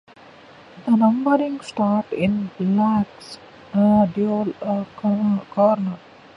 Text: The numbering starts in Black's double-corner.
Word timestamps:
The 0.87 0.95
numbering 0.95 1.59
starts 1.59 2.11
in 2.11 2.49
Black's 2.57 3.37
double-corner. 3.71 5.99